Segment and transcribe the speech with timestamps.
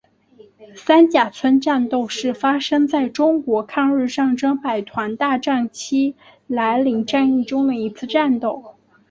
[0.75, 6.09] 三甲村战斗是发生在中国抗日战争百团大战期
[6.49, 8.73] 间涞灵战役中的一次战斗。